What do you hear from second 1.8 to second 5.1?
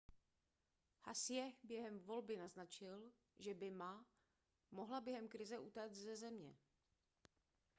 volby naznačil že by ma mohla